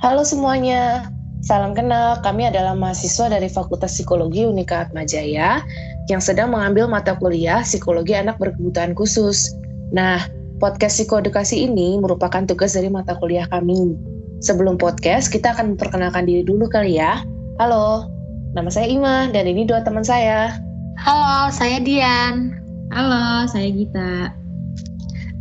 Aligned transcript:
Halo 0.00 0.24
semuanya, 0.24 1.12
salam 1.44 1.76
kenal. 1.76 2.24
Kami 2.24 2.48
adalah 2.48 2.72
mahasiswa 2.72 3.28
dari 3.28 3.52
Fakultas 3.52 3.92
Psikologi 3.92 4.48
Unika 4.48 4.88
Atmajaya 4.88 5.60
yang 6.08 6.24
sedang 6.24 6.56
mengambil 6.56 6.88
mata 6.88 7.12
kuliah 7.20 7.60
Psikologi 7.60 8.16
Anak 8.16 8.40
Berkebutuhan 8.40 8.96
Khusus. 8.96 9.52
Nah, 9.92 10.24
podcast 10.56 10.96
psikoedukasi 10.96 11.68
ini 11.68 12.00
merupakan 12.00 12.48
tugas 12.48 12.72
dari 12.72 12.88
mata 12.88 13.12
kuliah 13.20 13.44
kami. 13.52 13.92
Sebelum 14.40 14.80
podcast, 14.80 15.28
kita 15.28 15.52
akan 15.52 15.76
memperkenalkan 15.76 16.24
diri 16.24 16.48
dulu 16.48 16.64
kali 16.64 16.96
ya. 16.96 17.20
Halo, 17.60 18.08
nama 18.56 18.72
saya 18.72 18.88
Ima 18.88 19.28
dan 19.28 19.44
ini 19.44 19.68
dua 19.68 19.84
teman 19.84 20.00
saya. 20.00 20.56
Halo, 20.96 21.52
saya 21.52 21.76
Dian. 21.76 22.56
Halo, 22.88 23.44
saya 23.52 23.68
Gita. 23.68 24.32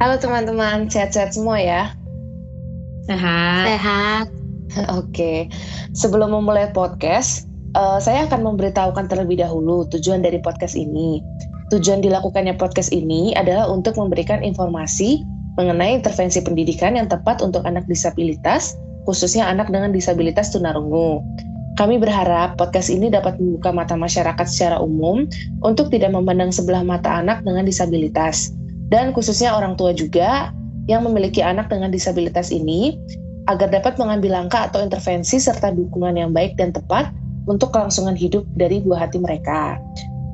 Halo 0.04 0.20
teman-teman, 0.20 0.92
sehat-sehat 0.92 1.32
semua 1.32 1.64
ya? 1.64 1.96
Sehat. 3.08 3.64
Sehat. 3.72 4.39
Oke, 5.00 5.50
sebelum 5.98 6.34
memulai 6.34 6.70
podcast, 6.72 7.50
uh, 7.74 7.98
saya 7.98 8.30
akan 8.30 8.46
memberitahukan 8.54 9.10
terlebih 9.10 9.42
dahulu 9.42 9.86
tujuan 9.90 10.22
dari 10.22 10.38
podcast 10.42 10.78
ini. 10.78 11.22
Tujuan 11.70 12.02
dilakukannya 12.02 12.58
podcast 12.58 12.90
ini 12.90 13.38
adalah 13.38 13.70
untuk 13.70 13.98
memberikan 13.98 14.42
informasi 14.42 15.22
mengenai 15.58 16.02
intervensi 16.02 16.42
pendidikan 16.42 16.96
yang 16.98 17.12
tepat 17.12 17.44
untuk 17.46 17.62
anak 17.68 17.86
disabilitas, 17.86 18.74
khususnya 19.06 19.46
anak 19.46 19.70
dengan 19.70 19.94
disabilitas 19.94 20.56
tunarungu. 20.56 21.22
Kami 21.78 22.00
berharap 22.02 22.58
podcast 22.60 22.92
ini 22.92 23.08
dapat 23.08 23.40
membuka 23.40 23.72
mata 23.72 23.96
masyarakat 23.96 24.46
secara 24.50 24.82
umum 24.82 25.30
untuk 25.64 25.94
tidak 25.94 26.12
memandang 26.12 26.50
sebelah 26.50 26.82
mata 26.82 27.22
anak 27.22 27.46
dengan 27.46 27.64
disabilitas, 27.70 28.52
dan 28.90 29.14
khususnya 29.14 29.54
orang 29.54 29.78
tua 29.78 29.94
juga 29.94 30.52
yang 30.90 31.06
memiliki 31.06 31.46
anak 31.46 31.70
dengan 31.70 31.94
disabilitas 31.94 32.50
ini 32.50 32.98
agar 33.50 33.74
dapat 33.74 33.98
mengambil 33.98 34.38
langkah 34.38 34.70
atau 34.70 34.80
intervensi 34.86 35.42
serta 35.42 35.74
dukungan 35.74 36.16
yang 36.16 36.32
baik 36.32 36.54
dan 36.56 36.70
tepat 36.70 37.10
untuk 37.50 37.74
kelangsungan 37.74 38.14
hidup 38.14 38.46
dari 38.54 38.78
buah 38.86 39.10
hati 39.10 39.18
mereka. 39.18 39.82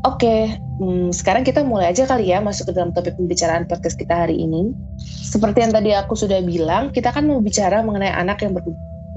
Oke, 0.05 0.53
hmm, 0.83 1.09
sekarang 1.09 1.41
kita 1.41 1.65
mulai 1.65 1.89
aja 1.89 2.05
kali 2.05 2.29
ya 2.29 2.37
masuk 2.37 2.69
ke 2.69 2.73
dalam 2.77 2.93
topik 2.93 3.17
pembicaraan 3.17 3.65
podcast 3.65 3.97
kita 3.97 4.27
hari 4.27 4.37
ini. 4.37 4.75
Seperti 5.01 5.65
yang 5.65 5.73
tadi 5.73 5.97
aku 5.97 6.13
sudah 6.13 6.45
bilang, 6.45 6.93
kita 6.93 7.09
kan 7.09 7.25
mau 7.25 7.41
bicara 7.41 7.81
mengenai 7.81 8.13
anak 8.13 8.45
yang 8.45 8.53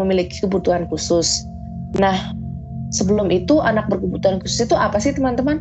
memiliki 0.00 0.40
kebutuhan 0.40 0.88
khusus. 0.88 1.44
Nah, 2.00 2.32
sebelum 2.88 3.28
itu 3.28 3.60
anak 3.60 3.90
berkebutuhan 3.92 4.40
khusus 4.40 4.64
itu 4.64 4.78
apa 4.78 4.96
sih 4.96 5.12
teman-teman? 5.12 5.60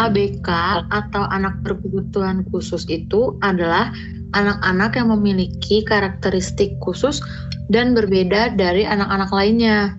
ABK 0.00 0.48
atau 0.90 1.22
anak 1.30 1.60
berkebutuhan 1.62 2.42
khusus 2.50 2.88
itu 2.88 3.36
adalah 3.44 3.92
anak-anak 4.34 4.98
yang 4.98 5.08
memiliki 5.14 5.86
karakteristik 5.86 6.76
khusus 6.82 7.22
dan 7.72 7.94
berbeda 7.96 8.52
dari 8.58 8.84
anak-anak 8.84 9.30
lainnya. 9.30 9.94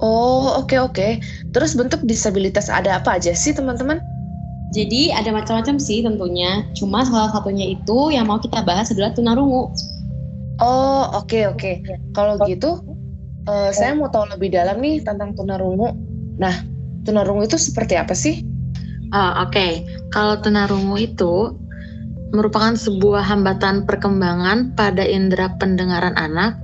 Oh, 0.00 0.60
oke 0.60 0.68
okay, 0.68 0.78
oke. 0.80 0.94
Okay. 0.96 1.12
Terus 1.56 1.72
bentuk 1.72 2.04
disabilitas 2.04 2.68
ada 2.68 3.00
apa 3.00 3.16
aja 3.16 3.32
sih, 3.32 3.56
teman-teman? 3.56 4.00
Jadi 4.76 5.08
ada 5.14 5.32
macam-macam 5.32 5.80
sih 5.80 6.04
tentunya. 6.04 6.68
Cuma 6.76 7.06
salah 7.06 7.32
satunya 7.32 7.72
itu 7.72 8.12
yang 8.12 8.28
mau 8.28 8.36
kita 8.36 8.60
bahas 8.60 8.92
adalah 8.92 9.16
tunarungu. 9.16 9.72
Oh, 10.60 11.04
oke 11.16 11.32
okay, 11.32 11.42
oke. 11.48 11.60
Okay. 11.60 11.96
Kalau 12.12 12.36
gitu, 12.44 12.84
uh, 13.48 13.72
saya 13.72 13.96
mau 13.96 14.12
tahu 14.12 14.28
lebih 14.36 14.52
dalam 14.52 14.80
nih 14.84 15.00
tentang 15.00 15.32
tunarungu. 15.32 15.96
Nah, 16.36 16.64
tunarungu 17.08 17.48
itu 17.48 17.56
seperti 17.56 17.96
apa 17.96 18.12
sih? 18.12 18.44
Oh, 19.16 19.48
oke. 19.48 19.54
Okay. 19.54 19.86
Kalau 20.12 20.36
tunarungu 20.44 21.00
itu 21.00 21.56
merupakan 22.36 22.76
sebuah 22.76 23.24
hambatan 23.24 23.88
perkembangan 23.88 24.76
pada 24.76 25.02
indera 25.02 25.50
pendengaran 25.56 26.12
anak 26.20 26.60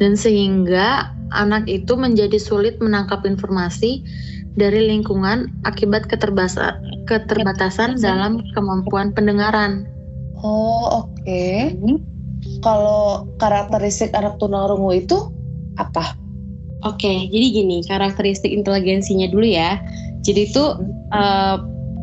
dan 0.00 0.16
sehingga 0.16 1.12
anak 1.36 1.68
itu 1.68 1.94
menjadi 1.94 2.40
sulit 2.40 2.80
menangkap 2.80 3.22
informasi 3.28 4.02
dari 4.58 4.90
lingkungan 4.90 5.46
akibat 5.62 6.10
keterbatasan, 6.10 7.06
keterbatasan 7.06 8.00
dalam 8.02 8.42
kemampuan 8.56 9.14
pendengaran. 9.14 9.86
Oh, 10.40 11.04
oke. 11.04 11.22
Okay. 11.22 11.76
Kalau 12.64 13.28
karakteristik 13.36 14.10
anak 14.16 14.40
tunarungu 14.40 14.90
itu 14.96 15.30
apa? 15.76 16.16
Oke, 16.80 17.04
okay, 17.04 17.18
jadi 17.28 17.46
gini, 17.60 17.78
karakteristik 17.84 18.48
inteligensinya 18.48 19.28
dulu 19.28 19.44
ya. 19.44 19.76
Jadi 20.24 20.48
itu 20.48 20.64
uh, 21.12 21.60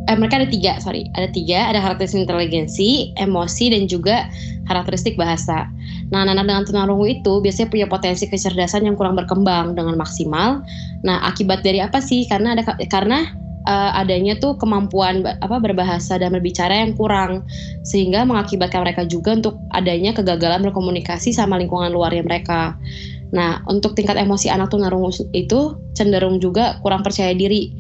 eh, 0.07 0.18
mereka 0.18 0.40
ada 0.40 0.50
tiga 0.50 0.79
sorry. 0.79 1.12
Ada 1.13 1.29
tiga 1.35 1.69
ada 1.69 1.79
karakteristik 1.84 2.23
inteligensi 2.23 3.12
emosi 3.19 3.75
dan 3.75 3.85
juga 3.91 4.31
karakteristik 4.68 5.19
bahasa. 5.19 5.68
Nah 6.12 6.23
anak-anak 6.23 6.45
dengan 6.47 6.63
tunarungu 6.68 7.06
itu 7.07 7.34
biasanya 7.44 7.68
punya 7.72 7.88
potensi 7.88 8.25
kecerdasan 8.28 8.88
yang 8.88 8.95
kurang 8.95 9.19
berkembang 9.19 9.75
dengan 9.75 10.00
maksimal. 10.00 10.63
Nah 11.03 11.23
akibat 11.28 11.62
dari 11.62 11.84
apa 11.84 12.00
sih? 12.00 12.23
Karena 12.28 12.56
ada 12.56 12.63
karena 12.88 13.28
uh, 13.68 13.91
adanya 14.00 14.40
tuh 14.40 14.56
kemampuan 14.56 15.22
apa 15.28 15.59
berbahasa 15.59 16.16
dan 16.16 16.31
berbicara 16.31 16.88
yang 16.88 16.95
kurang. 16.95 17.44
Sehingga 17.84 18.24
mengakibatkan 18.24 18.88
mereka 18.88 19.03
juga 19.03 19.35
untuk 19.35 19.59
adanya 19.75 20.16
kegagalan 20.16 20.63
berkomunikasi 20.63 21.35
sama 21.35 21.59
lingkungan 21.59 21.91
luarnya 21.91 22.24
mereka. 22.24 22.79
Nah, 23.28 23.59
untuk 23.68 23.91
tingkat 24.00 24.16
emosi 24.16 24.47
anak 24.47 24.72
tunarungu 24.72 25.12
itu 25.35 25.75
cenderung 25.91 26.39
juga 26.39 26.79
kurang 26.79 27.03
percaya 27.03 27.35
diri 27.35 27.75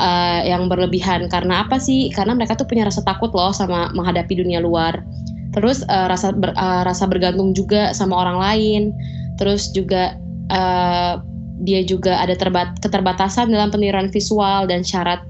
uh, 0.00 0.40
yang 0.42 0.66
berlebihan 0.66 1.28
karena 1.28 1.68
apa 1.68 1.76
sih? 1.76 2.08
Karena 2.10 2.32
mereka 2.32 2.56
tuh 2.56 2.64
punya 2.64 2.88
rasa 2.88 3.04
takut 3.04 3.30
loh 3.36 3.52
sama 3.52 3.92
menghadapi 3.92 4.32
dunia 4.40 4.64
luar. 4.64 5.04
Terus 5.52 5.84
uh, 5.86 6.08
rasa 6.08 6.32
ber, 6.32 6.56
uh, 6.56 6.82
rasa 6.88 7.04
bergantung 7.04 7.52
juga 7.52 7.92
sama 7.92 8.16
orang 8.16 8.38
lain. 8.40 8.82
Terus 9.36 9.70
juga 9.76 10.16
uh, 10.48 11.20
dia 11.60 11.84
juga 11.84 12.16
ada 12.16 12.32
terbat 12.32 12.80
keterbatasan 12.80 13.52
dalam 13.52 13.68
peniruan 13.68 14.08
visual 14.08 14.64
dan 14.64 14.80
syarat 14.80 15.20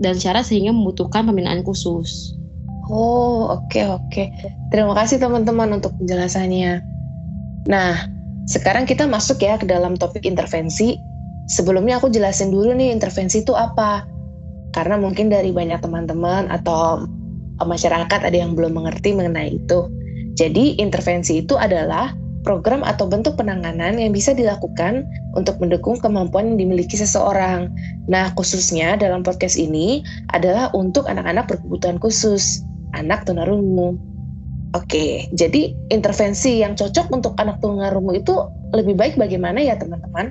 dan 0.00 0.16
syarat 0.16 0.46
sehingga 0.46 0.70
membutuhkan 0.70 1.26
pembinaan 1.26 1.66
khusus. 1.66 2.38
Oh, 2.90 3.54
oke 3.54 3.70
okay, 3.70 3.84
oke. 3.86 4.02
Okay. 4.10 4.26
Terima 4.74 4.94
kasih 4.94 5.22
teman-teman 5.22 5.78
untuk 5.78 5.94
penjelasannya. 5.98 6.82
Nah, 7.70 7.94
sekarang 8.50 8.82
kita 8.82 9.06
masuk 9.06 9.38
ya 9.42 9.54
ke 9.60 9.66
dalam 9.66 9.94
topik 9.94 10.26
intervensi. 10.26 10.98
Sebelumnya 11.50 11.98
aku 11.98 12.10
jelasin 12.10 12.50
dulu 12.54 12.74
nih 12.74 12.94
intervensi 12.94 13.42
itu 13.42 13.54
apa 13.54 14.06
karena 14.70 14.98
mungkin 14.98 15.30
dari 15.30 15.50
banyak 15.50 15.82
teman-teman 15.82 16.50
atau 16.50 17.06
masyarakat 17.60 18.20
ada 18.24 18.36
yang 18.36 18.56
belum 18.56 18.76
mengerti 18.76 19.12
mengenai 19.12 19.60
itu. 19.60 19.90
Jadi, 20.38 20.80
intervensi 20.80 21.44
itu 21.44 21.58
adalah 21.60 22.16
program 22.40 22.80
atau 22.80 23.04
bentuk 23.04 23.36
penanganan 23.36 24.00
yang 24.00 24.16
bisa 24.16 24.32
dilakukan 24.32 25.04
untuk 25.36 25.60
mendukung 25.60 26.00
kemampuan 26.00 26.54
yang 26.54 26.58
dimiliki 26.64 26.96
seseorang. 26.96 27.68
Nah, 28.08 28.32
khususnya 28.32 28.96
dalam 28.96 29.20
podcast 29.20 29.60
ini 29.60 30.00
adalah 30.32 30.72
untuk 30.72 31.04
anak-anak 31.04 31.52
berkebutuhan 31.52 32.00
khusus, 32.00 32.64
anak 32.96 33.28
tunarungu. 33.28 34.00
Oke, 34.72 35.26
jadi 35.34 35.74
intervensi 35.90 36.62
yang 36.62 36.78
cocok 36.78 37.10
untuk 37.10 37.34
anak 37.42 37.58
tunarungu 37.58 38.14
itu 38.14 38.32
lebih 38.70 38.94
baik 38.94 39.18
bagaimana 39.18 39.58
ya 39.58 39.74
teman-teman? 39.76 40.30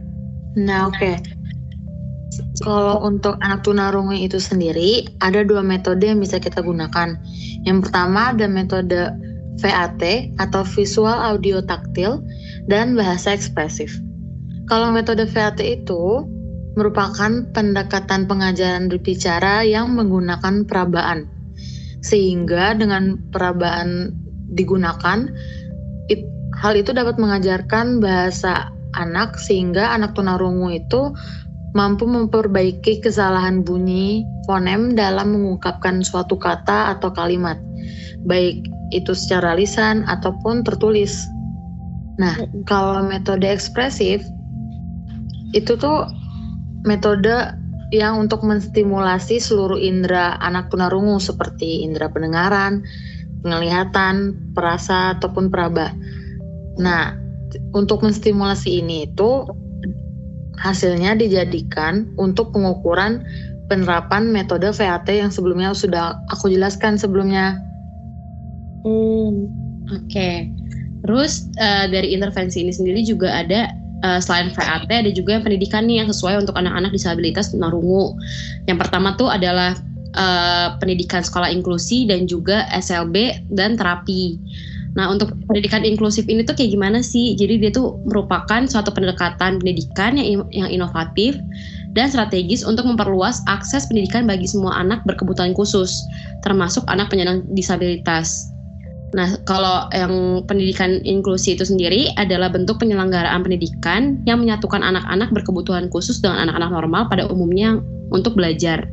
Nah, 0.56 0.88
oke. 0.90 0.98
Okay. 0.98 1.14
Kalau 2.66 3.00
untuk 3.06 3.38
anak 3.46 3.62
tunarungu 3.62 4.18
itu 4.18 4.42
sendiri, 4.42 5.06
ada 5.22 5.46
dua 5.46 5.62
metode 5.62 6.10
yang 6.10 6.20
bisa 6.20 6.42
kita 6.42 6.60
gunakan. 6.66 7.16
Yang 7.64 7.78
pertama 7.88 8.34
ada 8.34 8.50
metode 8.50 9.14
VAT 9.62 10.04
atau 10.42 10.62
visual 10.66 11.14
audio 11.14 11.62
taktil 11.62 12.26
dan 12.66 12.98
bahasa 12.98 13.38
ekspresif. 13.38 13.94
Kalau 14.66 14.90
metode 14.90 15.30
VAT 15.30 15.62
itu 15.62 16.26
merupakan 16.74 17.44
pendekatan 17.52 18.26
pengajaran 18.26 18.88
berbicara 18.88 19.66
yang 19.68 19.94
menggunakan 19.94 20.66
perabaan. 20.66 21.28
Sehingga 22.00 22.80
dengan 22.80 23.20
perabaan 23.36 24.16
digunakan, 24.56 25.28
it, 26.08 26.24
hal 26.56 26.74
itu 26.80 26.96
dapat 26.96 27.20
mengajarkan 27.20 28.00
bahasa 28.00 28.72
anak 28.96 29.38
sehingga 29.38 29.94
anak 29.94 30.16
tunarungu 30.16 30.72
itu 30.74 31.14
mampu 31.78 32.10
memperbaiki 32.10 33.04
kesalahan 33.06 33.62
bunyi 33.62 34.26
fonem 34.50 34.98
dalam 34.98 35.38
mengungkapkan 35.38 36.02
suatu 36.02 36.36
kata 36.36 36.98
atau 36.98 37.14
kalimat, 37.14 37.62
baik 38.26 38.66
itu 38.90 39.14
secara 39.14 39.54
lisan 39.54 40.02
ataupun 40.10 40.66
tertulis. 40.66 41.30
Nah, 42.18 42.36
kalau 42.66 43.06
metode 43.06 43.46
ekspresif 43.46 44.26
itu 45.54 45.74
tuh 45.78 46.10
metode 46.86 47.54
yang 47.90 48.22
untuk 48.22 48.46
menstimulasi 48.46 49.42
seluruh 49.42 49.78
indera 49.82 50.38
anak 50.42 50.70
tunarungu 50.70 51.18
seperti 51.18 51.82
indera 51.82 52.10
pendengaran, 52.10 52.86
penglihatan, 53.42 54.38
perasa 54.54 55.18
ataupun 55.18 55.50
peraba. 55.50 55.94
Nah, 56.78 57.18
untuk 57.74 58.06
menstimulasi 58.06 58.82
ini 58.82 59.10
itu 59.10 59.50
Hasilnya 60.60 61.16
dijadikan 61.16 62.12
untuk 62.20 62.52
pengukuran 62.52 63.24
penerapan 63.72 64.28
metode 64.34 64.68
VAT 64.74 65.08
yang 65.08 65.32
sebelumnya 65.32 65.72
sudah 65.72 66.20
aku 66.34 66.52
jelaskan 66.52 66.98
sebelumnya. 67.00 67.56
Hmm, 68.84 69.48
oke. 69.88 70.10
Okay. 70.10 70.52
Terus 71.06 71.48
uh, 71.64 71.88
dari 71.88 72.12
intervensi 72.12 72.60
ini 72.60 72.76
sendiri 72.76 73.08
juga 73.08 73.32
ada 73.32 73.72
uh, 74.04 74.20
selain 74.20 74.52
VAT 74.52 74.92
ada 74.92 75.12
juga 75.12 75.40
yang 75.40 75.44
pendidikan 75.48 75.88
nih 75.88 76.04
yang 76.04 76.10
sesuai 76.12 76.44
untuk 76.44 76.60
anak-anak 76.60 76.92
disabilitas 76.92 77.56
tunarungu. 77.56 78.16
Yang 78.68 78.84
pertama 78.84 79.16
tuh 79.16 79.32
adalah 79.32 79.80
uh, 80.20 80.76
pendidikan 80.82 81.24
sekolah 81.24 81.48
inklusi 81.52 82.10
dan 82.10 82.28
juga 82.28 82.68
SLB 82.74 83.48
dan 83.54 83.80
terapi. 83.80 84.36
Nah, 84.98 85.06
untuk 85.14 85.38
pendidikan 85.46 85.86
inklusif 85.86 86.26
ini 86.26 86.42
tuh 86.42 86.58
kayak 86.58 86.74
gimana 86.74 87.06
sih? 87.06 87.38
Jadi 87.38 87.62
dia 87.62 87.70
tuh 87.70 88.02
merupakan 88.10 88.66
suatu 88.66 88.90
pendekatan 88.90 89.62
pendidikan 89.62 90.18
yang 90.18 90.48
yang 90.50 90.70
inovatif 90.70 91.38
dan 91.94 92.10
strategis 92.10 92.66
untuk 92.66 92.86
memperluas 92.86 93.46
akses 93.46 93.86
pendidikan 93.90 94.26
bagi 94.26 94.50
semua 94.50 94.78
anak 94.82 95.02
berkebutuhan 95.06 95.54
khusus, 95.54 95.94
termasuk 96.42 96.82
anak 96.90 97.10
penyandang 97.14 97.46
disabilitas. 97.54 98.50
Nah, 99.18 99.42
kalau 99.50 99.90
yang 99.90 100.46
pendidikan 100.46 101.02
inklusi 101.02 101.58
itu 101.58 101.66
sendiri 101.66 102.14
adalah 102.22 102.54
bentuk 102.54 102.78
penyelenggaraan 102.78 103.42
pendidikan 103.42 104.22
yang 104.30 104.46
menyatukan 104.46 104.86
anak-anak 104.86 105.34
berkebutuhan 105.34 105.90
khusus 105.90 106.22
dengan 106.22 106.46
anak-anak 106.46 106.70
normal 106.70 107.02
pada 107.10 107.26
umumnya 107.26 107.82
untuk 108.14 108.38
belajar. 108.38 108.86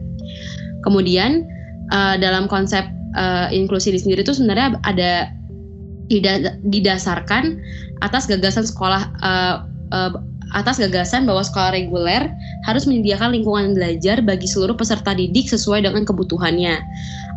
Kemudian 0.88 1.44
uh, 1.92 2.16
dalam 2.16 2.49
konsep 2.49 2.88
uh, 3.12 3.52
inklusi 3.52 3.92
ini 3.92 4.00
sendiri 4.00 4.25
itu 4.25 4.32
sebenarnya 4.32 4.81
ada 4.88 5.36
didasarkan 6.67 7.58
atas 8.05 8.29
gagasan 8.31 8.67
sekolah 8.67 9.11
uh, 9.25 9.67
uh, 9.91 10.12
atas 10.55 10.79
gagasan 10.79 11.26
bahwa 11.26 11.43
sekolah 11.43 11.75
reguler 11.75 12.31
harus 12.64 12.87
menyediakan 12.87 13.35
lingkungan 13.35 13.75
belajar 13.75 14.23
bagi 14.23 14.47
seluruh 14.47 14.79
peserta 14.79 15.11
didik 15.11 15.50
sesuai 15.50 15.82
dengan 15.82 16.06
kebutuhannya 16.06 16.79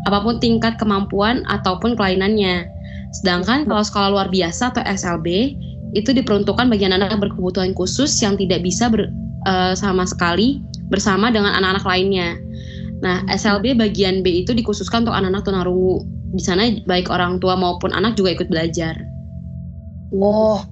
apa 0.07 0.23
pun 0.23 0.39
tingkat 0.39 0.79
kemampuan 0.79 1.43
ataupun 1.51 1.97
kelainannya. 1.99 2.69
Sedangkan 3.11 3.65
kalau 3.65 3.83
sekolah 3.83 4.09
luar 4.13 4.27
biasa 4.29 4.71
atau 4.71 4.85
SLB 4.85 5.57
itu 5.97 6.13
diperuntukkan 6.13 6.69
bagi 6.69 6.85
anak-anak 6.85 7.29
berkebutuhan 7.29 7.73
khusus 7.73 8.13
yang 8.21 8.37
tidak 8.37 8.61
bisa 8.61 8.87
ber, 8.87 9.09
uh, 9.49 9.73
sama 9.73 10.05
sekali 10.05 10.61
bersama 10.93 11.33
dengan 11.33 11.57
anak-anak 11.57 11.85
lainnya. 11.85 12.37
Nah, 12.99 13.23
SLB 13.31 13.79
bagian 13.79 14.19
B 14.19 14.43
itu 14.43 14.51
dikhususkan 14.51 15.07
untuk 15.07 15.15
anak-anak 15.15 15.43
tunarungu. 15.47 16.03
Di 16.35 16.43
sana 16.43 16.67
baik 16.83 17.07
orang 17.09 17.39
tua 17.39 17.55
maupun 17.55 17.95
anak 17.95 18.19
juga 18.19 18.35
ikut 18.35 18.51
belajar. 18.51 18.95
Wow, 20.09 20.65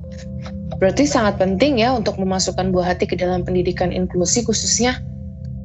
berarti 0.81 1.05
sangat 1.05 1.37
penting 1.37 1.79
ya 1.79 1.93
untuk 1.93 2.17
memasukkan 2.17 2.73
buah 2.73 2.93
hati 2.93 3.05
ke 3.05 3.15
dalam 3.15 3.45
pendidikan 3.45 3.93
inklusi 3.93 4.43
khususnya. 4.43 4.97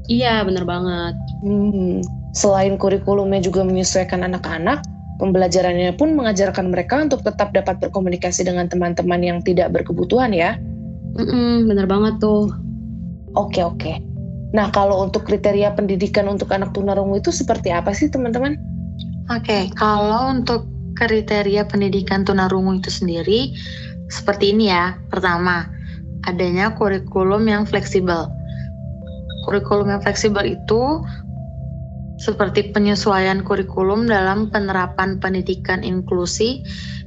Iya, 0.07 0.45
benar 0.45 0.69
banget. 0.69 1.15
Hmm, 1.41 2.05
Selain 2.33 2.81
kurikulumnya 2.81 3.45
juga 3.45 3.61
menyesuaikan 3.61 4.25
anak-anak, 4.25 4.81
pembelajarannya 5.21 5.93
pun 6.01 6.17
mengajarkan 6.17 6.73
mereka 6.73 7.05
untuk 7.05 7.21
tetap 7.21 7.53
dapat 7.53 7.77
berkomunikasi 7.77 8.49
dengan 8.49 8.73
teman-teman 8.73 9.21
yang 9.21 9.39
tidak 9.45 9.69
berkebutuhan 9.69 10.33
ya. 10.33 10.57
Mm-mm, 11.13 11.69
bener 11.69 11.85
banget 11.85 12.25
tuh. 12.25 12.49
Oke 13.37 13.61
oke. 13.61 14.12
Nah 14.53 14.69
kalau 14.71 15.01
untuk 15.01 15.25
kriteria 15.25 15.73
pendidikan 15.73 16.29
untuk 16.29 16.53
anak 16.53 16.77
tunarungu 16.77 17.19
itu 17.19 17.33
seperti 17.33 17.73
apa 17.73 17.97
sih 17.97 18.13
teman-teman? 18.13 18.61
Oke, 19.33 19.73
kalau 19.75 20.29
untuk 20.29 20.69
kriteria 20.97 21.65
pendidikan 21.65 22.23
tunarungu 22.23 22.77
itu 22.79 22.93
sendiri 22.93 23.57
seperti 24.13 24.53
ini 24.53 24.69
ya. 24.69 24.97
Pertama, 25.09 25.65
adanya 26.29 26.77
kurikulum 26.77 27.49
yang 27.49 27.65
fleksibel. 27.65 28.29
Kurikulum 29.49 29.89
yang 29.89 30.03
fleksibel 30.05 30.45
itu 30.45 31.01
seperti 32.21 32.71
penyesuaian 32.71 33.43
kurikulum 33.43 34.07
dalam 34.07 34.53
penerapan 34.53 35.19
pendidikan 35.19 35.83
inklusi 35.83 36.63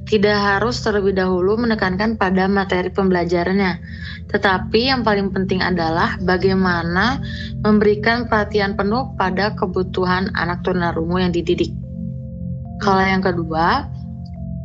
tidak 0.06 0.36
harus 0.36 0.84
terlebih 0.84 1.16
dahulu 1.16 1.56
menekankan 1.58 2.14
pada 2.20 2.46
materi 2.46 2.92
pembelajarannya, 2.92 3.80
tetapi 4.26 4.90
yang 4.90 5.06
paling 5.06 5.30
penting 5.30 5.62
adalah 5.62 6.18
bagaimana 6.26 7.22
memberikan 7.62 8.26
perhatian 8.26 8.74
penuh 8.74 9.14
pada 9.14 9.54
kebutuhan 9.54 10.34
anak 10.34 10.66
tunarungu 10.66 11.22
yang 11.22 11.30
dididik. 11.30 11.70
Kalau 12.82 13.00
yang 13.00 13.22
kedua, 13.22 13.86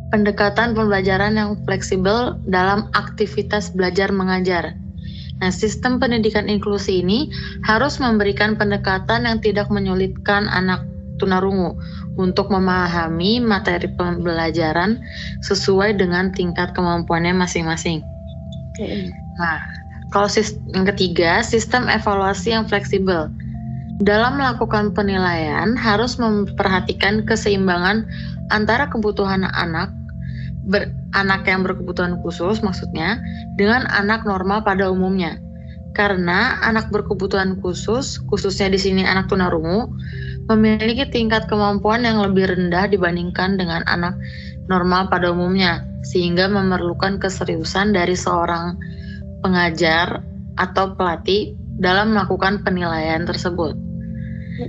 pendekatan 0.10 0.74
pembelajaran 0.74 1.38
yang 1.38 1.56
fleksibel 1.64 2.42
dalam 2.50 2.90
aktivitas 2.98 3.72
belajar 3.72 4.10
mengajar. 4.10 4.76
Nah, 5.42 5.50
sistem 5.50 5.98
pendidikan 5.98 6.46
inklusi 6.46 7.02
ini 7.02 7.30
harus 7.66 7.98
memberikan 7.98 8.54
pendekatan 8.54 9.26
yang 9.26 9.42
tidak 9.42 9.70
menyulitkan 9.74 10.46
anak 10.50 10.86
tunarungu 11.18 11.78
untuk 12.18 12.50
memahami 12.50 13.42
materi 13.42 13.90
pembelajaran 13.94 15.02
sesuai 15.46 15.98
dengan 15.98 16.30
tingkat 16.34 16.74
kemampuannya 16.74 17.34
masing-masing. 17.34 18.02
Nah, 19.42 19.58
kalau 20.14 20.30
yang 20.76 20.86
ketiga, 20.94 21.42
sistem 21.42 21.90
evaluasi 21.90 22.54
yang 22.54 22.70
fleksibel. 22.70 23.34
Dalam 24.02 24.38
melakukan 24.38 24.94
penilaian 24.94 25.74
harus 25.78 26.18
memperhatikan 26.18 27.26
keseimbangan 27.26 28.06
antara 28.50 28.90
kebutuhan 28.90 29.46
anak 29.54 29.94
ber, 30.66 30.90
anak 31.14 31.46
yang 31.46 31.62
berkebutuhan 31.62 32.18
khusus 32.22 32.62
maksudnya 32.66 33.22
dengan 33.58 33.86
anak 33.90 34.26
normal 34.26 34.62
pada 34.66 34.90
umumnya. 34.90 35.38
Karena 35.92 36.56
anak 36.64 36.88
berkebutuhan 36.88 37.60
khusus, 37.60 38.18
khususnya 38.32 38.72
di 38.72 38.80
sini 38.80 39.04
anak 39.04 39.28
tunarungu, 39.28 39.92
memiliki 40.48 41.04
tingkat 41.12 41.52
kemampuan 41.52 42.08
yang 42.08 42.24
lebih 42.24 42.48
rendah 42.48 42.88
dibandingkan 42.88 43.60
dengan 43.60 43.84
anak 43.92 44.16
normal 44.72 45.12
pada 45.12 45.36
umumnya, 45.36 45.84
sehingga 46.08 46.48
memerlukan 46.48 47.20
keseriusan 47.20 47.92
dari 47.92 48.16
seorang 48.16 48.80
pengajar 49.42 50.22
atau 50.56 50.94
pelatih 50.96 51.58
dalam 51.78 52.14
melakukan 52.14 52.62
penilaian 52.62 53.26
tersebut. 53.26 53.74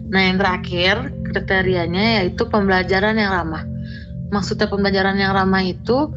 Nah, 0.08 0.22
yang 0.24 0.40
terakhir 0.40 1.12
kriterianya 1.28 2.24
yaitu 2.24 2.48
pembelajaran 2.48 3.16
yang 3.20 3.32
ramah 3.32 3.64
maksudnya 4.32 4.66
pembelajaran 4.66 5.20
yang 5.20 5.36
ramah 5.36 5.60
itu 5.62 6.08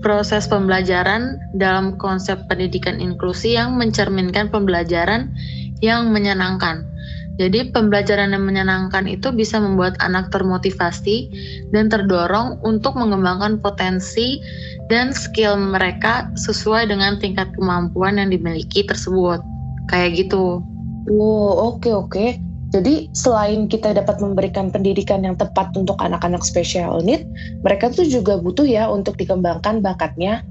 proses 0.00 0.46
pembelajaran 0.46 1.36
dalam 1.58 1.98
konsep 1.98 2.38
pendidikan 2.46 3.02
inklusi 3.02 3.58
yang 3.58 3.74
mencerminkan 3.74 4.48
pembelajaran 4.54 5.34
yang 5.82 6.14
menyenangkan. 6.14 6.86
Jadi 7.36 7.68
pembelajaran 7.68 8.32
yang 8.32 8.48
menyenangkan 8.48 9.04
itu 9.04 9.28
bisa 9.28 9.60
membuat 9.60 9.92
anak 10.00 10.32
termotivasi 10.32 11.28
dan 11.68 11.92
terdorong 11.92 12.56
untuk 12.64 12.96
mengembangkan 12.96 13.60
potensi 13.60 14.40
dan 14.88 15.12
skill 15.12 15.60
mereka 15.60 16.32
sesuai 16.40 16.88
dengan 16.88 17.20
tingkat 17.20 17.52
kemampuan 17.60 18.16
yang 18.16 18.32
dimiliki 18.32 18.88
tersebut. 18.88 19.44
Kayak 19.92 20.26
gitu. 20.26 20.64
Wow, 21.06 21.76
oke 21.76 21.84
okay, 21.84 21.92
oke. 21.92 22.10
Okay. 22.10 22.30
Jadi 22.74 23.08
selain 23.14 23.70
kita 23.70 23.94
dapat 23.94 24.18
memberikan 24.18 24.74
pendidikan 24.74 25.22
yang 25.22 25.38
tepat 25.38 25.70
untuk 25.78 25.96
anak-anak 26.02 26.42
special 26.42 26.98
need, 27.04 27.22
mereka 27.62 27.92
tuh 27.94 28.04
juga 28.04 28.42
butuh 28.42 28.66
ya 28.66 28.90
untuk 28.90 29.14
dikembangkan 29.14 29.80
bakatnya. 29.84 30.42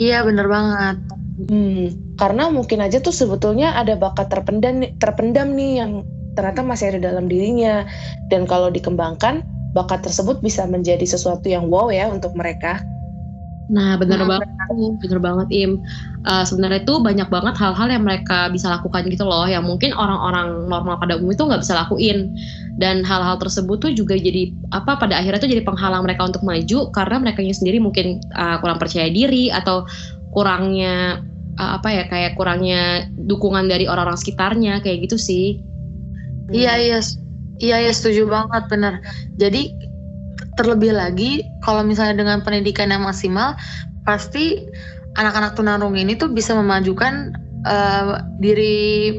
Iya 0.00 0.24
bener 0.24 0.48
banget. 0.48 0.96
Hmm, 1.46 1.92
karena 2.16 2.48
mungkin 2.48 2.80
aja 2.80 3.00
tuh 3.00 3.12
sebetulnya 3.12 3.76
ada 3.76 3.96
bakat 3.96 4.32
terpendam, 4.32 4.84
terpendam 4.96 5.52
nih 5.52 5.84
yang 5.84 6.04
ternyata 6.36 6.64
masih 6.64 6.96
ada 6.96 7.12
dalam 7.12 7.28
dirinya. 7.28 7.84
Dan 8.32 8.48
kalau 8.48 8.72
dikembangkan, 8.72 9.44
bakat 9.76 10.04
tersebut 10.04 10.40
bisa 10.40 10.64
menjadi 10.64 11.04
sesuatu 11.04 11.44
yang 11.48 11.68
wow 11.68 11.92
ya 11.92 12.08
untuk 12.08 12.32
mereka. 12.32 12.80
Nah, 13.66 13.98
bener 13.98 14.22
hmm. 14.22 14.30
banget, 14.30 14.48
bener 15.02 15.18
banget 15.18 15.48
Im. 15.50 15.82
Uh, 16.22 16.46
Sebenarnya 16.46 16.86
itu 16.86 17.02
banyak 17.02 17.26
banget 17.26 17.58
hal-hal 17.58 17.90
yang 17.90 18.06
mereka 18.06 18.46
bisa 18.46 18.70
lakukan 18.70 19.10
gitu 19.10 19.26
loh, 19.26 19.42
yang 19.42 19.66
mungkin 19.66 19.90
orang-orang 19.90 20.70
normal 20.70 21.02
pada 21.02 21.18
umum 21.18 21.34
itu 21.34 21.42
nggak 21.42 21.66
bisa 21.66 21.74
lakuin. 21.74 22.30
Dan 22.78 23.02
hal-hal 23.02 23.36
tersebut 23.42 23.82
tuh 23.82 23.90
juga 23.90 24.14
jadi 24.14 24.54
apa 24.70 24.96
pada 25.02 25.18
akhirnya 25.18 25.42
tuh 25.42 25.50
jadi 25.50 25.66
penghalang 25.66 26.06
mereka 26.06 26.30
untuk 26.30 26.46
maju 26.46 26.94
karena 26.94 27.16
mereka 27.18 27.42
sendiri 27.42 27.82
mungkin 27.82 28.22
uh, 28.38 28.62
kurang 28.62 28.78
percaya 28.78 29.10
diri 29.10 29.50
atau 29.50 29.82
kurangnya 30.30 31.26
uh, 31.60 31.80
apa 31.80 31.88
ya 31.92 32.04
kayak 32.08 32.36
kurangnya 32.36 33.08
dukungan 33.16 33.68
dari 33.68 33.88
orang-orang 33.88 34.20
sekitarnya 34.20 34.80
kayak 34.84 35.08
gitu 35.08 35.16
sih. 35.20 35.60
Iya 36.52 36.78
iya 36.78 36.98
iya 37.58 37.76
iya 37.82 37.92
setuju 37.92 38.28
banget 38.30 38.70
bener. 38.70 39.02
Jadi 39.36 39.74
terlebih 40.56 40.96
lagi 40.96 41.44
kalau 41.60 41.84
misalnya 41.84 42.24
dengan 42.24 42.40
pendidikan 42.40 42.88
yang 42.88 43.04
maksimal 43.04 43.56
pasti 44.08 44.64
anak-anak 45.16 45.56
tunarungu 45.56 45.96
ini 45.96 46.16
tuh 46.16 46.32
bisa 46.32 46.56
memajukan 46.56 47.34
uh, 47.66 48.20
diri 48.40 49.16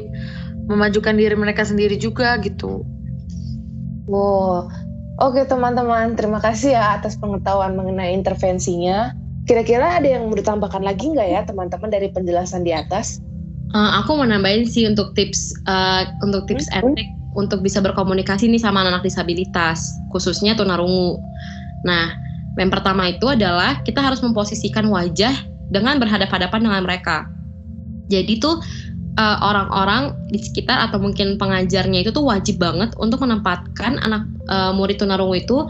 memajukan 0.68 1.14
diri 1.16 1.34
mereka 1.34 1.64
sendiri 1.64 1.96
juga 1.96 2.36
gitu. 2.42 2.84
Wow, 4.08 4.72
oke 5.20 5.44
teman-teman, 5.44 6.16
terima 6.16 6.40
kasih 6.40 6.76
ya 6.76 6.96
atas 6.96 7.20
pengetahuan 7.20 7.76
mengenai 7.76 8.16
intervensinya. 8.16 9.12
Kira-kira 9.48 9.96
ada 9.96 10.04
yang 10.04 10.28
mau 10.28 10.36
ditambahkan 10.36 10.84
lagi 10.84 11.08
nggak 11.08 11.28
ya 11.32 11.40
teman-teman 11.48 11.88
dari 11.88 12.12
penjelasan 12.12 12.68
di 12.68 12.76
atas? 12.76 13.24
Uh, 13.72 14.00
aku 14.00 14.20
mau 14.20 14.28
nambahin 14.28 14.68
sih 14.68 14.84
untuk 14.84 15.16
tips 15.16 15.56
uh, 15.64 16.04
untuk 16.20 16.44
tips 16.44 16.68
hmm? 16.68 16.92
trick 16.92 17.08
untuk 17.32 17.64
bisa 17.64 17.80
berkomunikasi 17.80 18.44
nih 18.44 18.60
sama 18.60 18.84
anak, 18.84 19.00
-anak 19.00 19.08
disabilitas, 19.08 19.88
khususnya 20.12 20.52
tunarungu. 20.52 21.16
Nah, 21.88 22.12
yang 22.60 22.68
pertama 22.68 23.08
itu 23.08 23.24
adalah 23.24 23.80
kita 23.88 24.04
harus 24.04 24.20
memposisikan 24.20 24.84
wajah 24.92 25.32
dengan 25.72 25.96
berhadapan-hadapan 25.96 26.60
dengan 26.68 26.82
mereka. 26.84 27.24
Jadi 28.12 28.40
tuh 28.40 28.60
uh, 29.16 29.38
orang-orang 29.44 30.16
di 30.32 30.40
sekitar 30.40 30.88
atau 30.88 31.00
mungkin 31.00 31.36
pengajarnya 31.36 32.04
itu 32.04 32.10
tuh 32.12 32.24
wajib 32.24 32.60
banget 32.60 32.92
untuk 33.00 33.24
menempatkan 33.24 34.00
anak 34.00 34.28
uh, 34.48 34.72
murid 34.76 35.00
tunarungu 35.00 35.40
itu 35.40 35.64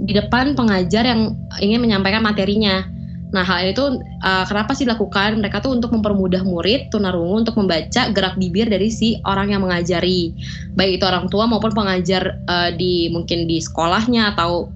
di 0.00 0.16
depan 0.16 0.56
pengajar 0.56 1.04
yang 1.04 1.36
ingin 1.62 1.82
menyampaikan 1.82 2.24
materinya. 2.24 2.82
Nah, 3.30 3.46
hal 3.46 3.70
itu 3.70 4.02
uh, 4.26 4.44
kenapa 4.46 4.74
sih 4.74 4.82
dilakukan? 4.82 5.38
Mereka 5.38 5.62
tuh 5.62 5.70
untuk 5.70 5.94
mempermudah 5.94 6.42
murid 6.42 6.90
tunarungu 6.90 7.46
untuk 7.46 7.54
membaca 7.54 8.10
gerak 8.10 8.34
bibir 8.34 8.66
dari 8.66 8.90
si 8.90 9.22
orang 9.22 9.54
yang 9.54 9.62
mengajari, 9.62 10.34
baik 10.74 10.98
itu 10.98 11.04
orang 11.06 11.30
tua 11.30 11.46
maupun 11.46 11.70
pengajar 11.70 12.42
uh, 12.50 12.74
di 12.74 13.06
mungkin 13.14 13.46
di 13.46 13.62
sekolahnya 13.62 14.34
atau 14.34 14.74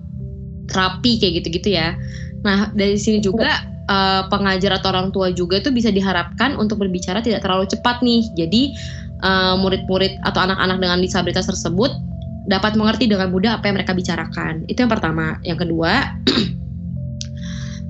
terapi 0.70 1.18
kayak 1.18 1.42
gitu-gitu 1.42 1.74
ya. 1.74 1.98
Nah, 2.46 2.70
dari 2.78 2.94
sini 2.94 3.18
juga 3.18 3.66
uh, 3.90 4.30
pengajar 4.30 4.78
atau 4.78 4.94
orang 4.94 5.10
tua 5.10 5.34
juga 5.34 5.58
itu 5.58 5.74
bisa 5.74 5.90
diharapkan 5.90 6.54
untuk 6.54 6.78
berbicara 6.78 7.18
tidak 7.18 7.42
terlalu 7.42 7.66
cepat 7.66 8.00
nih. 8.00 8.22
Jadi 8.38 8.62
murid-murid 9.56 10.20
uh, 10.20 10.28
atau 10.28 10.44
anak-anak 10.44 10.84
dengan 10.84 11.00
disabilitas 11.00 11.48
tersebut 11.48 11.88
dapat 12.44 12.76
mengerti 12.76 13.08
dengan 13.08 13.32
mudah 13.32 13.56
apa 13.56 13.72
yang 13.72 13.80
mereka 13.80 13.96
bicarakan. 13.96 14.68
Itu 14.68 14.84
yang 14.84 14.92
pertama. 14.92 15.40
Yang 15.40 15.64
kedua, 15.64 16.12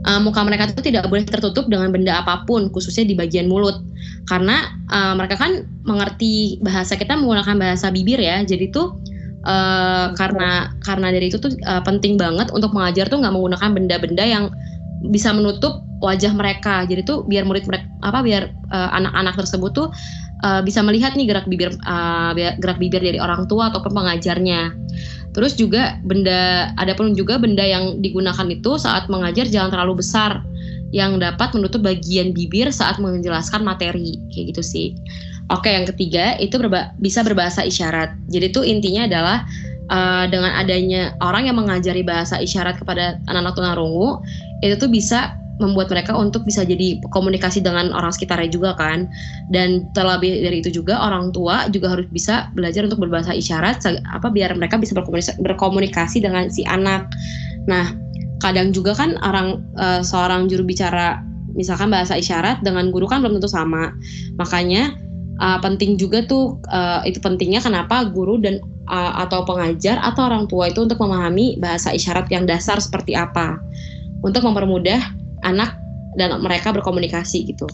uh, 0.05 0.21
muka 0.21 0.41
mereka 0.45 0.71
itu 0.71 0.93
tidak 0.93 1.09
boleh 1.09 1.25
tertutup 1.25 1.67
dengan 1.67 1.91
benda 1.91 2.21
apa 2.21 2.45
pun, 2.49 2.69
khususnya 2.71 3.05
di 3.09 3.17
bagian 3.17 3.49
mulut, 3.49 3.81
karena 4.29 4.71
uh, 4.93 5.13
mereka 5.17 5.41
kan 5.41 5.65
mengerti 5.85 6.61
bahasa 6.63 6.95
kita 6.97 7.17
menggunakan 7.17 7.57
bahasa 7.57 7.89
bibir 7.91 8.21
ya, 8.21 8.41
jadi 8.45 8.71
tuh 8.71 8.97
uh, 9.45 10.15
karena 10.15 10.73
karena 10.85 11.09
dari 11.13 11.29
itu 11.29 11.41
tuh 11.41 11.53
uh, 11.65 11.83
penting 11.83 12.17
banget 12.17 12.53
untuk 12.53 12.73
mengajar 12.73 13.09
tuh 13.09 13.21
nggak 13.21 13.35
menggunakan 13.35 13.71
benda-benda 13.75 14.25
yang 14.25 14.45
bisa 15.13 15.33
menutup 15.37 15.85
wajah 16.01 16.33
mereka, 16.37 16.85
jadi 16.85 17.01
tuh 17.05 17.25
biar 17.25 17.49
murid 17.49 17.65
mereka 17.65 17.89
apa 18.05 18.21
biar 18.21 18.53
anak-anak 18.73 19.35
uh, 19.37 19.39
tersebut 19.41 19.71
tuh 19.73 19.89
uh, 20.45 20.61
bisa 20.61 20.85
melihat 20.85 21.17
nih 21.17 21.29
gerak 21.29 21.49
bibir 21.49 21.73
uh, 21.89 22.37
gerak 22.37 22.77
bibir 22.77 23.01
dari 23.01 23.17
orang 23.17 23.49
tua 23.49 23.73
ataupun 23.73 23.93
pengajarnya. 23.93 24.73
Terus 25.35 25.59
juga 25.59 25.99
benda, 26.07 26.71
ada 26.79 26.95
pun 26.95 27.13
juga 27.13 27.37
benda 27.43 27.67
yang 27.67 27.99
digunakan 27.99 28.47
itu 28.47 28.79
saat 28.79 29.11
mengajar 29.11 29.51
jangan 29.51 29.75
terlalu 29.75 29.99
besar 29.99 30.41
yang 30.95 31.19
dapat 31.19 31.51
menutup 31.59 31.83
bagian 31.83 32.31
bibir 32.31 32.71
saat 32.71 33.03
menjelaskan 33.03 33.67
materi 33.67 34.15
kayak 34.31 34.55
gitu 34.55 34.63
sih. 34.63 34.87
Oke, 35.51 35.69
yang 35.69 35.85
ketiga 35.85 36.39
itu 36.39 36.55
berba 36.57 36.95
bisa 37.03 37.21
berbahasa 37.21 37.67
isyarat. 37.67 38.15
Jadi 38.31 38.55
itu 38.55 38.63
intinya 38.63 39.11
adalah 39.11 39.45
uh, 39.91 40.25
dengan 40.31 40.55
adanya 40.57 41.13
orang 41.21 41.51
yang 41.51 41.59
mengajari 41.59 42.01
bahasa 42.01 42.41
isyarat 42.41 42.81
kepada 42.81 43.21
anak-anak 43.29 43.55
tunarungu 43.59 44.23
itu 44.65 44.79
tuh 44.81 44.89
bisa 44.89 45.37
membuat 45.63 45.87
mereka 45.87 46.19
untuk 46.19 46.43
bisa 46.43 46.67
jadi 46.67 46.99
komunikasi 47.15 47.63
dengan 47.63 47.95
orang 47.95 48.11
sekitarnya 48.11 48.51
juga 48.51 48.75
kan. 48.75 49.07
Dan 49.55 49.87
terlebih 49.95 50.43
dari 50.43 50.59
itu 50.61 50.71
juga 50.83 50.99
orang 50.99 51.31
tua 51.31 51.71
juga 51.71 51.95
harus 51.95 52.07
bisa 52.11 52.51
belajar 52.59 52.87
untuk 52.87 53.07
berbahasa 53.07 53.31
isyarat 53.35 53.83
apa 54.11 54.29
biar 54.31 54.55
mereka 54.59 54.81
bisa 54.81 54.99
berkomunikasi, 54.99 55.39
berkomunikasi 55.43 56.19
dengan 56.23 56.51
si 56.51 56.67
anak. 56.67 57.07
Nah 57.71 57.95
kadang 58.43 58.75
juga 58.75 58.93
kan 58.99 59.15
orang 59.23 59.63
uh, 59.79 60.03
seorang 60.03 60.51
juru 60.51 60.67
bicara 60.67 61.23
misalkan 61.55 61.89
bahasa 61.89 62.19
isyarat 62.19 62.61
dengan 62.67 62.91
guru 62.91 63.07
kan 63.07 63.23
belum 63.23 63.39
tentu 63.39 63.51
sama. 63.51 63.95
Makanya 64.43 64.99
uh, 65.39 65.63
penting 65.63 65.95
juga 65.95 66.27
tuh 66.27 66.59
uh, 66.75 67.07
itu 67.07 67.23
pentingnya 67.23 67.63
kenapa 67.63 68.11
guru 68.11 68.43
dan 68.43 68.59
uh, 68.91 69.23
atau 69.23 69.47
pengajar 69.47 70.03
atau 70.03 70.27
orang 70.27 70.51
tua 70.51 70.69
itu 70.69 70.83
untuk 70.83 70.99
memahami 70.99 71.63
bahasa 71.63 71.95
isyarat 71.95 72.27
yang 72.35 72.45
dasar 72.45 72.83
seperti 72.83 73.15
apa. 73.15 73.63
Untuk 74.25 74.41
mempermudah 74.41 75.24
anak 75.45 75.77
dan 76.19 76.41
mereka 76.41 76.73
berkomunikasi 76.75 77.55
gitu. 77.55 77.69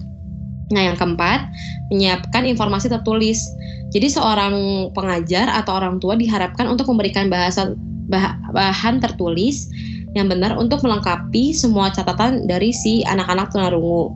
Nah, 0.71 0.87
yang 0.87 0.97
keempat, 0.99 1.51
menyiapkan 1.91 2.47
informasi 2.47 2.87
tertulis. 2.87 3.43
Jadi 3.91 4.07
seorang 4.07 4.55
pengajar 4.95 5.51
atau 5.51 5.83
orang 5.83 5.99
tua 5.99 6.15
diharapkan 6.15 6.71
untuk 6.71 6.87
memberikan 6.87 7.27
bahasa 7.27 7.75
bah, 8.07 8.39
bahan 8.55 9.03
tertulis 9.03 9.67
yang 10.15 10.31
benar 10.31 10.55
untuk 10.59 10.83
melengkapi 10.83 11.51
semua 11.55 11.91
catatan 11.91 12.47
dari 12.47 12.71
si 12.71 13.03
anak-anak 13.07 13.51
tunarungu. 13.51 14.15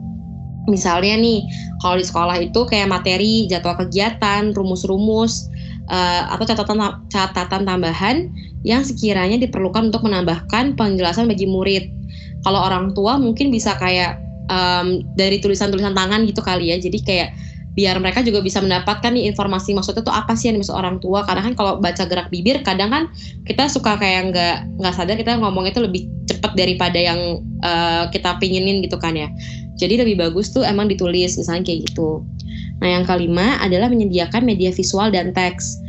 Misalnya 0.71 1.19
nih, 1.19 1.45
kalau 1.83 1.99
di 1.99 2.05
sekolah 2.07 2.35
itu 2.41 2.65
kayak 2.65 2.89
materi, 2.89 3.45
jadwal 3.51 3.77
kegiatan, 3.77 4.55
rumus-rumus, 4.55 5.45
uh, 5.91 6.33
atau 6.33 6.45
catatan 6.47 7.05
catatan 7.13 7.63
tambahan 7.69 8.31
yang 8.65 8.81
sekiranya 8.81 9.37
diperlukan 9.37 9.93
untuk 9.93 10.01
menambahkan 10.07 10.73
penjelasan 10.73 11.29
bagi 11.29 11.45
murid 11.45 11.85
kalau 12.45 12.61
orang 12.61 12.93
tua 12.93 13.17
mungkin 13.17 13.49
bisa 13.49 13.73
kayak 13.81 14.21
um, 14.53 15.01
dari 15.17 15.41
tulisan-tulisan 15.41 15.97
tangan 15.97 16.29
gitu 16.29 16.45
kali 16.45 16.69
ya. 16.69 16.77
Jadi 16.77 17.01
kayak 17.01 17.29
biar 17.75 17.99
mereka 17.99 18.23
juga 18.23 18.39
bisa 18.39 18.63
mendapatkan 18.63 19.11
nih 19.11 19.27
informasi 19.27 19.75
maksudnya 19.75 19.99
tuh 20.05 20.15
apa 20.15 20.37
sih 20.37 20.47
yang 20.47 20.61
dimaksud 20.61 20.77
orang 20.77 21.01
tua. 21.01 21.25
Karena 21.25 21.41
kan 21.41 21.53
kalau 21.57 21.81
baca 21.81 22.05
gerak 22.05 22.29
bibir 22.29 22.61
kadang 22.61 22.93
kan 22.93 23.03
kita 23.49 23.65
suka 23.65 23.97
kayak 23.97 24.29
nggak 24.29 24.55
nggak 24.77 24.93
sadar 24.93 25.17
kita 25.17 25.41
ngomongnya 25.41 25.73
tuh 25.73 25.89
lebih 25.89 26.05
cepat 26.29 26.53
daripada 26.53 27.01
yang 27.01 27.41
uh, 27.65 28.05
kita 28.13 28.37
pinginin 28.37 28.85
gitu 28.85 29.01
kan 29.01 29.17
ya. 29.17 29.27
Jadi 29.75 30.05
lebih 30.05 30.21
bagus 30.21 30.53
tuh 30.53 30.63
emang 30.63 30.87
ditulis 30.87 31.35
misalnya 31.35 31.65
kayak 31.65 31.91
gitu. 31.91 32.23
Nah 32.79 32.87
yang 32.93 33.03
kelima 33.03 33.59
adalah 33.59 33.91
menyediakan 33.91 34.45
media 34.45 34.71
visual 34.71 35.09
dan 35.11 35.33
teks 35.33 35.81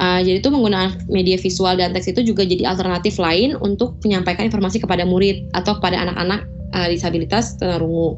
Uh, 0.00 0.24
jadi 0.24 0.40
itu 0.40 0.48
menggunakan 0.48 1.04
media 1.12 1.36
visual 1.36 1.76
dan 1.76 1.92
teks 1.92 2.08
itu 2.08 2.24
juga 2.24 2.48
jadi 2.48 2.64
alternatif 2.64 3.20
lain 3.20 3.60
untuk 3.60 4.00
menyampaikan 4.00 4.48
informasi 4.48 4.80
kepada 4.80 5.04
murid 5.04 5.44
atau 5.52 5.76
kepada 5.76 6.00
anak-anak 6.00 6.48
uh, 6.72 6.88
disabilitas 6.88 7.60
tunarungu. 7.60 8.16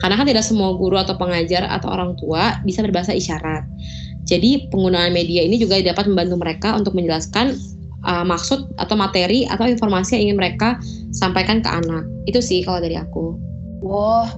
Karena 0.00 0.16
kan 0.16 0.26
tidak 0.26 0.44
semua 0.44 0.72
guru 0.74 0.96
atau 0.96 1.14
pengajar 1.20 1.68
atau 1.68 1.92
orang 1.92 2.16
tua 2.16 2.56
bisa 2.64 2.80
berbahasa 2.80 3.12
isyarat. 3.12 3.68
Jadi 4.24 4.72
penggunaan 4.72 5.12
media 5.12 5.44
ini 5.44 5.60
juga 5.60 5.82
dapat 5.84 6.08
membantu 6.08 6.36
mereka 6.40 6.68
untuk 6.78 6.96
menjelaskan 6.96 7.60
uh, 8.08 8.24
maksud 8.24 8.70
atau 8.78 8.94
materi 8.96 9.44
atau 9.44 9.66
informasi 9.66 10.16
yang 10.16 10.32
ingin 10.32 10.38
mereka 10.38 10.68
sampaikan 11.12 11.60
ke 11.60 11.68
anak. 11.68 12.08
Itu 12.24 12.40
sih 12.40 12.64
kalau 12.64 12.80
dari 12.80 12.96
aku. 12.96 13.36
Wah, 13.82 14.30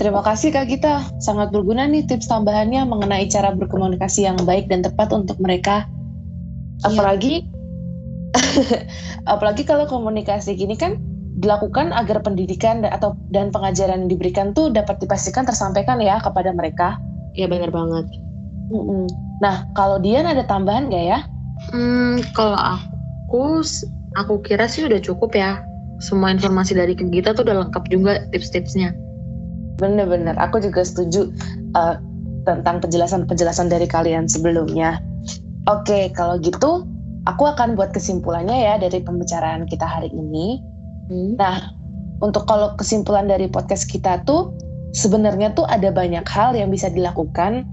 terima 0.00 0.24
kasih 0.24 0.50
Kak 0.50 0.72
Gita. 0.72 1.04
Sangat 1.20 1.52
berguna 1.52 1.84
nih 1.84 2.08
tips 2.08 2.32
tambahannya 2.32 2.82
mengenai 2.88 3.28
cara 3.28 3.52
berkomunikasi 3.52 4.24
yang 4.24 4.40
baik 4.42 4.72
dan 4.72 4.80
tepat 4.80 5.12
untuk 5.12 5.36
mereka 5.38 5.84
Iya. 6.82 6.92
apalagi 6.92 7.34
apalagi 9.32 9.62
kalau 9.64 9.88
komunikasi 9.88 10.56
gini 10.56 10.76
kan 10.76 11.00
dilakukan 11.36 11.92
agar 11.92 12.24
pendidikan 12.24 12.80
dan, 12.80 12.96
atau 12.96 13.12
dan 13.28 13.52
pengajaran 13.52 14.04
yang 14.04 14.10
diberikan 14.10 14.56
tuh 14.56 14.72
dapat 14.72 14.96
dipastikan 15.00 15.44
tersampaikan 15.44 16.00
ya 16.00 16.16
kepada 16.20 16.52
mereka. 16.52 16.96
Iya 17.36 17.52
benar 17.52 17.68
banget. 17.68 18.08
Mm-mm. 18.72 19.04
Nah 19.44 19.68
kalau 19.76 20.00
Dian 20.00 20.24
ada 20.24 20.44
tambahan 20.48 20.88
gak 20.88 21.04
ya? 21.04 21.18
Hmm, 21.72 22.24
kalau 22.32 22.56
aku 22.56 23.60
aku 24.16 24.34
kira 24.44 24.64
sih 24.64 24.88
udah 24.88 25.00
cukup 25.00 25.36
ya. 25.36 25.60
Semua 26.00 26.32
informasi 26.32 26.76
dari 26.76 26.92
kita 26.92 27.32
tuh 27.32 27.44
udah 27.44 27.68
lengkap 27.68 27.84
juga 27.88 28.28
tips-tipsnya. 28.32 28.92
Bener-bener, 29.80 30.36
aku 30.36 30.60
juga 30.60 30.84
setuju 30.84 31.32
uh, 31.72 31.96
tentang 32.44 32.84
penjelasan-penjelasan 32.84 33.72
dari 33.72 33.88
kalian 33.88 34.28
sebelumnya. 34.28 35.00
Oke, 35.66 36.14
kalau 36.14 36.38
gitu 36.38 36.86
aku 37.26 37.42
akan 37.42 37.74
buat 37.74 37.90
kesimpulannya 37.90 38.54
ya 38.54 38.74
dari 38.78 39.02
pembicaraan 39.02 39.66
kita 39.66 39.82
hari 39.82 40.14
ini. 40.14 40.62
Hmm. 41.10 41.34
Nah, 41.34 41.74
untuk 42.22 42.46
kalau 42.46 42.78
kesimpulan 42.78 43.26
dari 43.26 43.50
podcast 43.50 43.90
kita 43.90 44.22
tuh 44.22 44.54
sebenarnya 44.94 45.52
tuh 45.58 45.66
ada 45.66 45.90
banyak 45.90 46.22
hal 46.22 46.54
yang 46.54 46.70
bisa 46.70 46.86
dilakukan 46.86 47.66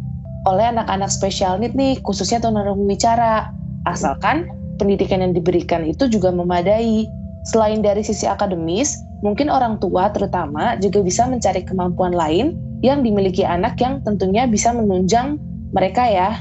oleh 0.50 0.66
anak-anak 0.74 1.08
spesial 1.08 1.62
need 1.62 1.78
nih, 1.78 2.02
khususnya 2.02 2.42
tunarungu 2.42 2.84
bicara. 2.84 3.54
Asalkan 3.84 4.48
pendidikan 4.82 5.22
yang 5.22 5.36
diberikan 5.36 5.86
itu 5.86 6.10
juga 6.10 6.34
memadai. 6.34 7.06
Selain 7.44 7.84
dari 7.84 8.00
sisi 8.02 8.24
akademis, 8.24 8.96
mungkin 9.20 9.52
orang 9.52 9.76
tua 9.84 10.08
terutama 10.16 10.80
juga 10.80 11.04
bisa 11.04 11.28
mencari 11.28 11.62
kemampuan 11.68 12.16
lain 12.16 12.56
yang 12.80 13.04
dimiliki 13.04 13.44
anak 13.44 13.76
yang 13.84 14.00
tentunya 14.02 14.48
bisa 14.48 14.72
menunjang 14.72 15.36
mereka 15.76 16.08
ya. 16.08 16.40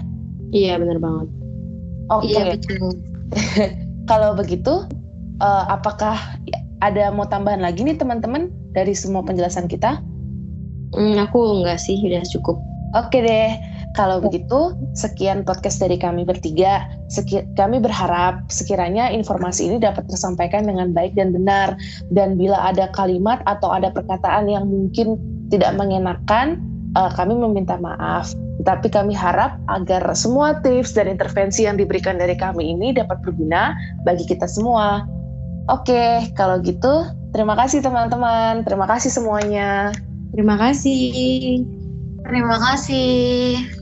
Iya, 0.54 0.78
benar 0.78 1.02
banget. 1.02 1.41
Oke. 2.11 2.32
Okay. 2.32 2.59
Iya 2.59 2.90
Kalau 4.11 4.35
begitu, 4.35 4.88
uh, 5.38 5.64
apakah 5.71 6.18
ada 6.82 7.14
mau 7.14 7.28
tambahan 7.30 7.62
lagi 7.62 7.87
nih 7.87 7.94
teman-teman 7.94 8.50
dari 8.75 8.92
semua 8.92 9.23
penjelasan 9.23 9.71
kita? 9.71 10.02
Hmm, 10.92 11.16
aku 11.23 11.62
enggak 11.62 11.78
sih, 11.78 11.97
udah 12.02 12.26
cukup. 12.28 12.59
Oke 12.92 13.25
deh, 13.25 13.56
kalau 13.92 14.25
begitu 14.25 14.73
sekian 14.97 15.44
podcast 15.44 15.80
dari 15.80 16.00
kami 16.00 16.25
bertiga. 16.25 16.88
Seki 17.12 17.56
kami 17.56 17.80
berharap 17.80 18.49
sekiranya 18.49 19.12
informasi 19.12 19.68
ini 19.68 19.76
dapat 19.80 20.09
tersampaikan 20.09 20.64
dengan 20.64 20.97
baik 20.97 21.12
dan 21.16 21.32
benar. 21.32 21.76
Dan 22.09 22.40
bila 22.40 22.56
ada 22.73 22.88
kalimat 22.92 23.40
atau 23.44 23.68
ada 23.73 23.92
perkataan 23.92 24.49
yang 24.49 24.68
mungkin 24.68 25.16
tidak 25.52 25.76
mengenakan, 25.76 26.61
uh, 26.96 27.11
kami 27.12 27.37
meminta 27.37 27.76
maaf. 27.78 28.32
Tapi 28.62 28.92
kami 28.92 29.11
harap 29.16 29.58
agar 29.66 30.06
semua 30.14 30.61
tips 30.62 30.94
dan 30.94 31.11
intervensi 31.11 31.66
yang 31.66 31.75
diberikan 31.75 32.14
dari 32.20 32.38
kami 32.38 32.76
ini 32.76 32.94
dapat 32.94 33.18
berguna 33.25 33.75
bagi 34.06 34.22
kita 34.28 34.46
semua. 34.46 35.02
Oke, 35.66 36.30
kalau 36.38 36.62
gitu 36.62 37.06
terima 37.34 37.58
kasih 37.58 37.82
teman-teman. 37.82 38.62
Terima 38.62 38.87
kasih 38.87 39.11
semuanya. 39.11 39.90
Terima 40.30 40.54
kasih. 40.61 41.66
Terima 42.22 42.56
kasih. 42.61 43.82